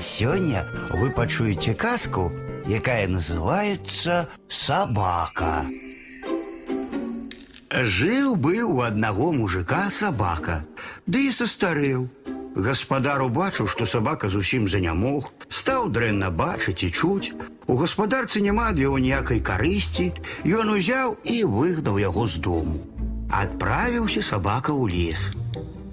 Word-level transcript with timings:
Сёння 0.00 0.64
вы 0.90 1.10
пачуеце 1.10 1.74
казку, 1.74 2.32
якая 2.66 3.08
называется 3.08 4.28
«Собака». 4.48 5.64
Жыў 7.70 8.36
быў 8.36 8.78
у 8.78 8.80
аднаго 8.80 9.32
мужика 9.32 9.90
сабака, 9.90 10.64
ды 11.06 11.28
і 11.28 11.32
састарэў. 11.34 12.08
Гаспадар 12.54 13.22
убачыў, 13.22 13.68
што 13.68 13.84
сабака 13.86 14.30
зусім 14.30 14.68
занямог, 14.68 15.30
стаў 15.48 15.90
дрэнна 15.90 16.30
бачыць 16.30 16.82
і 16.82 16.90
чуць. 16.90 17.32
У 17.66 17.76
гаспадарцы 17.76 18.40
няма 18.40 18.70
ад 18.72 18.78
яго 18.78 18.98
ніякай 18.98 19.42
карысці, 19.44 20.14
ён 20.46 20.72
узяў 20.78 21.18
і 21.24 21.44
выгнаў 21.44 21.98
яго 21.98 22.26
з 22.26 22.38
дому. 22.38 22.80
Адправіўся 23.30 24.22
сабака 24.22 24.72
ў 24.72 24.88
лес. 24.88 25.34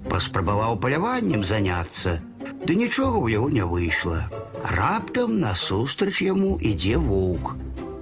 Паспрабаваў 0.08 0.80
паляваннем 0.80 1.44
заняцца, 1.44 2.22
ды 2.65 2.75
нічога 2.75 3.17
ў 3.19 3.27
яго 3.37 3.49
не 3.49 3.65
выйшла. 3.65 4.29
Раптам 4.61 5.39
насустрач 5.39 6.21
яму 6.21 6.57
ідзе 6.61 6.97
воўк. 6.97 7.55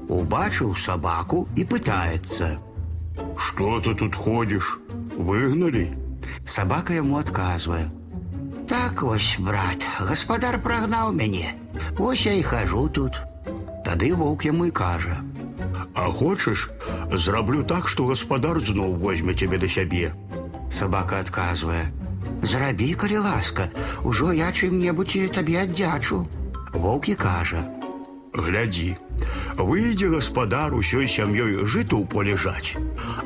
Убачыў 0.09 0.75
сабаку 0.75 1.47
і 1.55 1.63
пытаецца: « 1.63 3.37
Что 3.37 3.79
ты 3.79 3.95
тут 3.95 4.15
ходишь? 4.15 4.79
Выгнали? 5.15 5.93
Собака 6.45 6.93
ему 6.93 7.17
отказывая. 7.17 7.91
Так 8.67 9.01
вось, 9.01 9.35
брат, 9.39 9.81
гаспадар 9.99 10.59
прагнаў 10.61 11.11
мяне. 11.11 11.53
Вось 11.97 12.25
я 12.25 12.33
і 12.33 12.43
хожу 12.43 12.89
тут. 12.89 13.17
Тады 13.85 14.13
воўк 14.15 14.45
яму 14.45 14.65
і 14.65 14.71
кажа: 14.71 15.21
А 15.93 16.11
хочешь, 16.11 16.69
зраблю 17.11 17.63
так, 17.63 17.87
что 17.87 18.05
гаспадар 18.05 18.59
зноў 18.59 18.95
возьме 18.95 19.33
тебе 19.33 19.57
до 19.57 19.67
сябе. 19.67 20.13
Собака 20.71 21.19
адказвае: « 21.19 22.02
Зрабі, 22.44 22.92
калі 22.94 23.18
ласка, 23.24 23.70
ужо 24.04 24.28
я 24.36 24.52
чым-небудзь 24.52 25.32
табе 25.32 25.64
аддзячу. 25.64 26.26
Воўк 26.76 27.08
і 27.08 27.14
кажа: 27.16 27.64
Глядзі, 28.36 28.98
выйдзе 29.56 30.10
гаспадар 30.12 30.76
усёй 30.76 31.08
сям'ёй 31.08 31.64
жыта 31.64 31.96
ў 31.96 32.04
поле 32.04 32.36
жаць, 32.36 32.76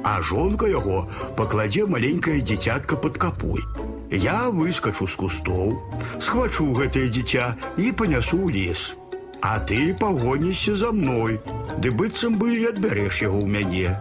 а 0.06 0.22
жонка 0.22 0.70
яго 0.70 1.10
пакладзе 1.34 1.88
маленькае 1.90 2.38
дзіцятка 2.46 2.94
пад 2.94 3.18
капой. 3.18 3.66
Я 4.12 4.54
выскачу 4.54 5.10
з 5.10 5.18
кустоў, 5.18 5.74
схвачу 6.22 6.70
гэтае 6.78 7.10
дзіця 7.10 7.58
і 7.74 7.90
панясу 7.90 8.38
ў 8.38 8.54
лес. 8.54 8.94
А 9.42 9.58
ты 9.58 9.98
пагонішся 9.98 10.78
за 10.78 10.94
мной, 10.94 11.42
ды 11.82 11.90
быццам 11.90 12.38
бы 12.38 12.54
і 12.54 12.70
адбярэш 12.70 13.26
яго 13.26 13.42
ў 13.42 13.50
мяне. 13.50 13.98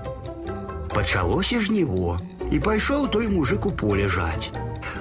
Пачалося 0.94 1.58
жніво, 1.58 2.22
і 2.54 2.62
пайшоў 2.62 3.10
той 3.10 3.34
мужик 3.34 3.66
у 3.66 3.74
поле 3.74 4.06
жаць. 4.06 4.54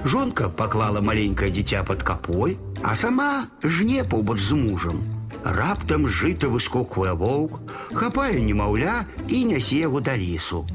Жонка 0.06 0.48
паклала 0.48 1.00
маленькае 1.00 1.50
дзіця 1.50 1.82
пад 1.82 2.02
капой, 2.02 2.58
а 2.82 2.94
сама 2.94 3.46
жне 3.62 4.04
побач 4.04 4.38
з 4.40 4.58
мужам. 4.58 5.02
Раптам 5.44 6.06
з 6.06 6.14
жыта 6.22 6.48
выскоквае 6.48 7.14
воўк, 7.18 7.60
хапае 7.94 8.38
немаўля 8.40 9.06
і 9.28 9.44
нясе 9.50 9.82
яго 9.82 10.00
да 10.00 10.14
лесу. 10.16 10.66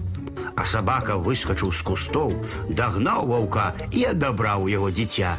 А 0.55 0.65
сабака 0.65 1.15
выскачыў 1.15 1.71
з 1.71 1.81
кустоў, 1.87 2.33
дагнаў 2.69 3.27
ваўка 3.31 3.73
і 3.91 4.03
адабраў 4.11 4.67
яго 4.67 4.91
дзіця. 4.91 5.37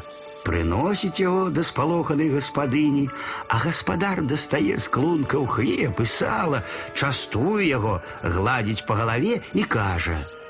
Прыносіць 0.48 1.20
яго 1.20 1.50
да 1.52 1.62
спалоханай 1.66 2.30
гаспадыні, 2.32 3.08
а 3.52 3.58
гаспадар 3.60 4.22
дастае 4.24 4.78
з 4.80 4.88
клункаў 4.88 5.44
хлеб 5.44 6.00
і 6.00 6.06
сала, 6.08 6.62
частуе 6.94 7.68
яго, 7.68 8.00
гладзіць 8.22 8.86
па 8.88 8.96
галаве 9.02 9.42
і 9.52 9.64
кажа: « 9.68 10.41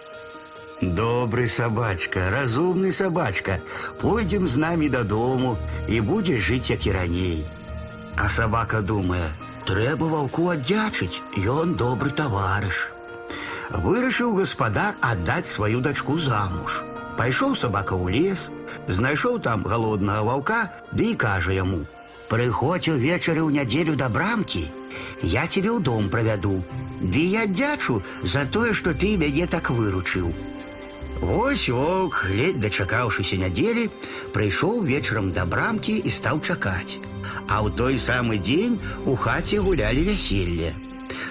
Добрый 0.80 1.48
собачка, 1.48 2.30
разумный 2.30 2.92
собачка, 2.92 3.60
пойдем 4.00 4.46
з 4.46 4.56
нами 4.56 4.88
додому 4.88 5.58
і 5.88 6.00
будеш 6.00 6.40
жить, 6.40 6.70
як 6.70 6.86
і 6.86 6.92
раней. 6.92 7.46
А 8.16 8.28
собака 8.28 8.80
думае, 8.82 9.30
трэба 9.66 10.06
ваўку 10.06 10.48
аддзячыць, 10.50 11.22
ён 11.34 11.74
добры 11.74 12.10
таварыш. 12.10 12.90
Вырашыў 13.70 14.34
гаспадар 14.38 14.94
аддаць 15.00 15.50
сваю 15.50 15.80
дачку 15.80 16.16
замуж. 16.16 16.82
Пайшоў 17.18 17.54
сабака 17.58 17.98
ў 17.98 18.14
лес, 18.14 18.50
знайшоў 18.86 19.38
там 19.42 19.66
галоднага 19.66 20.22
ваўка, 20.22 20.60
ды 20.92 21.12
і 21.12 21.18
кажа 21.18 21.52
яму: « 21.52 22.30
Прыходзь 22.30 22.90
увечары 22.94 23.42
ў 23.42 23.50
нядзелю 23.50 23.94
да 23.98 24.08
брамкі, 24.08 24.70
я 25.22 25.46
тебе 25.46 25.70
ў 25.74 25.82
дом 25.82 26.08
правяду. 26.08 26.62
Ды 27.02 27.26
я 27.26 27.42
аддзячу 27.50 28.02
за 28.22 28.46
тое, 28.46 28.72
што 28.72 28.94
ты 28.94 29.16
мяне 29.16 29.46
так 29.46 29.70
выручыў. 29.70 30.32
Вось 31.22 31.68
воўк, 31.68 32.28
ледь 32.30 32.60
дачакаўшыся 32.62 33.36
нядзелі, 33.36 33.88
прыйшоў 34.32 34.84
вечарам 34.86 35.30
да 35.34 35.44
брамкі 35.44 35.98
і 35.98 36.10
стаў 36.14 36.40
чакаць. 36.40 37.02
А 37.50 37.58
ў 37.64 37.74
той 37.74 37.98
самы 37.98 38.38
дзень 38.38 38.78
у 39.04 39.16
хаце 39.18 39.58
гулялі 39.58 40.04
вяселле. 40.06 40.74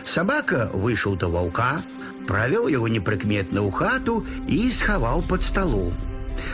Сабака 0.04 0.68
выйшаў 0.74 1.16
да 1.16 1.32
ваўка, 1.32 1.84
правёў 2.28 2.68
яго 2.68 2.92
непрыкметна 2.92 3.64
ў 3.64 3.72
хату 3.72 4.26
і 4.48 4.68
схаваў 4.72 5.24
пад 5.30 5.48
сталом. 5.48 5.96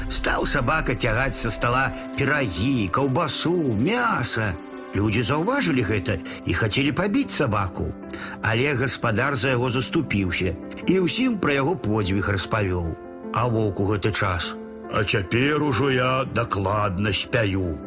Стаў 0.09 0.45
сабака 0.45 0.93
цягаць 0.93 1.39
са 1.39 1.49
стала 1.49 1.89
пірагі, 2.17 2.89
каўбасу, 2.93 3.55
мяса. 3.73 4.53
Людзі 4.93 5.25
заўважылі 5.25 5.81
гэта 5.89 6.19
і 6.45 6.53
хацелі 6.53 6.93
пабіць 6.93 7.33
сабаку. 7.33 7.89
Але 8.45 8.77
гаспадар 8.77 9.33
за 9.33 9.57
яго 9.57 9.73
заступіўся 9.73 10.53
і 10.85 10.99
ўсім 11.07 11.41
пра 11.41 11.57
яго 11.57 11.73
подзвіг 11.73 12.29
распавёў. 12.29 12.93
А 13.38 13.46
воўк 13.46 13.78
у 13.80 13.84
гэты 13.86 14.10
час. 14.10 14.54
А 14.90 15.04
цяпер 15.04 15.62
ужо 15.62 15.90
я 15.94 16.24
дакладна 16.24 17.12
спяю. 17.12 17.78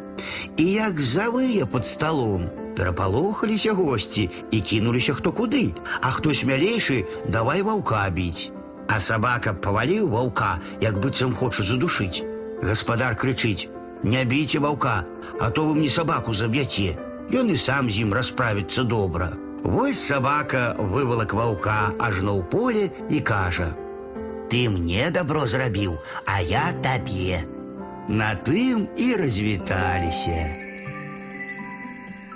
І 0.56 0.64
як 0.72 1.00
завые 1.00 1.66
пад 1.66 1.84
сталом, 1.86 2.48
перапалохаліся 2.76 3.72
госці 3.72 4.30
і 4.50 4.60
кінуліся 4.60 5.12
хто 5.12 5.32
куды, 5.32 5.74
а 6.00 6.10
хто 6.10 6.32
смялейшы 6.32 7.04
давай 7.28 7.62
ваўка 7.62 8.08
біць. 8.08 8.48
А 8.88 8.96
сабака 9.00 9.52
паваліў 9.52 10.08
ваўка, 10.08 10.56
як 10.80 10.96
быццам 11.04 11.36
хоча 11.36 11.62
задушыць. 11.62 12.24
Гаспадар 12.62 13.12
крычыць: 13.16 13.68
«Не 14.02 14.24
бійце 14.24 14.58
ваўка, 14.58 15.04
а 15.40 15.50
то 15.50 15.66
вы 15.66 15.74
мне 15.74 15.90
сабаку 15.90 16.32
заб'яце. 16.32 16.96
Ён 17.28 17.52
і 17.52 17.56
сам 17.56 17.90
з 17.90 18.08
ім 18.08 18.14
расправіцца 18.14 18.84
добра. 18.84 19.32
Вось 19.64 20.00
сабака 20.00 20.76
вывалак 20.78 21.36
ваўка 21.36 21.92
ажно 21.98 22.40
ў 22.40 22.42
поле 22.48 22.90
і 23.10 23.20
кажа: 23.20 23.74
«Ты 24.51 24.69
мне 24.69 25.09
добро 25.11 25.45
зрабіў, 25.45 25.97
а 26.25 26.39
я 26.41 26.71
табе. 26.83 27.43
На 28.07 28.35
тым 28.47 28.87
і 28.95 29.15
развіталіся. 29.19 30.39